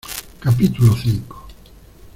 capítulo 0.39 0.95
cinco. 0.97 1.45